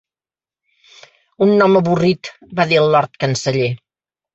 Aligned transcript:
"Un 1.47 1.53
nom 1.61 1.83
avorrit" 1.83 2.33
va 2.61 2.69
dir 2.75 2.85
el 2.85 2.95
lord 2.97 3.25
canceller. 3.27 3.75